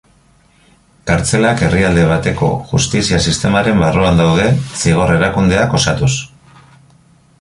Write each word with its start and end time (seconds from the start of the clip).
Kartzelak 1.09 1.59
herrialde 1.67 2.05
bateko 2.11 2.49
justizia 2.71 3.19
sistemaren 3.33 3.85
barruan 3.85 4.19
daude 4.23 4.49
zigor-erakundeak 4.85 5.77
osatuz. 5.83 6.13